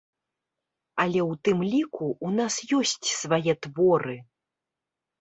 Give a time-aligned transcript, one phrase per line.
[1.03, 4.21] Але ў тым ліку, у нас ёсць свае творы!